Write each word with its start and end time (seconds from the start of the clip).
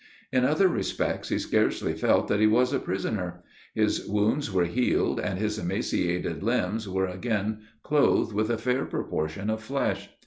In 0.33 0.43
other 0.45 0.67
respects 0.67 1.29
he 1.29 1.37
scarcely 1.37 1.93
felt 1.93 2.27
that 2.27 2.39
he 2.39 2.47
was 2.47 2.73
a 2.73 2.79
prisoner. 2.79 3.43
His 3.75 4.03
wounds 4.07 4.51
were 4.51 4.65
healed, 4.65 5.19
and 5.19 5.37
his 5.37 5.59
emaciated 5.59 6.41
limbs 6.41 6.89
were 6.89 7.05
again 7.05 7.59
clothed 7.83 8.33
with 8.33 8.49
a 8.49 8.57
fair 8.57 8.85
proportion 8.85 9.51
of 9.51 9.61
flesh. 9.61 10.09